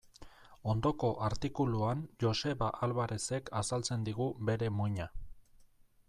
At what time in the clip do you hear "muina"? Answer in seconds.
4.79-5.07